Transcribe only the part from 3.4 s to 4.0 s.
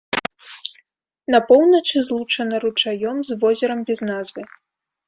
возерам без